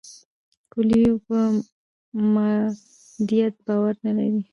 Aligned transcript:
کویلیو 0.71 1.13
په 1.27 1.37
مادیت 2.33 3.55
باور 3.67 3.95
نه 4.05 4.11
لري. 4.17 4.41